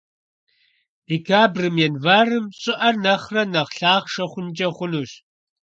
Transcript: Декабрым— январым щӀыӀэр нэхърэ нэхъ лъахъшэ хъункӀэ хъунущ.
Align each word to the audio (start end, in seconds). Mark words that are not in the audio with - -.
Декабрым— 1.07 1.75
январым 1.87 2.45
щӀыӀэр 2.61 2.95
нэхърэ 3.03 3.43
нэхъ 3.53 3.73
лъахъшэ 3.79 4.25
хъункӀэ 4.31 4.67
хъунущ. 4.75 5.11